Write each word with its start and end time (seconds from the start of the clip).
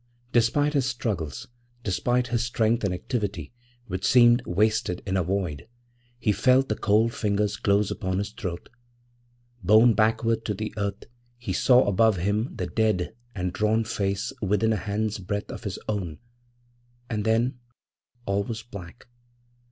Despite 0.33 0.73
his 0.73 0.87
struggles 0.87 1.47
despite 1.83 2.29
his 2.29 2.43
strength 2.43 2.83
and 2.83 2.91
activity, 2.91 3.53
which 3.85 4.03
seemed 4.03 4.41
wasted 4.47 5.03
in 5.05 5.15
a 5.15 5.21
void, 5.21 5.67
he 6.17 6.31
felt 6.31 6.69
the 6.69 6.75
cold 6.75 7.13
fingers 7.13 7.55
close 7.55 7.91
upon 7.91 8.17
his 8.17 8.31
throat. 8.31 8.67
Borne 9.63 9.93
backward 9.93 10.43
to 10.45 10.55
the 10.55 10.73
earth, 10.75 11.03
he 11.37 11.53
saw 11.53 11.87
above 11.87 12.17
him 12.17 12.49
the 12.55 12.65
dead 12.65 13.13
and 13.35 13.53
drawn 13.53 13.83
face 13.83 14.33
within 14.41 14.73
a 14.73 14.77
hand's 14.77 15.19
breadth 15.19 15.51
of 15.51 15.65
his 15.65 15.77
own, 15.87 16.17
and 17.07 17.23
then 17.23 17.59
all 18.25 18.41
was 18.43 18.63
black. 18.63 19.05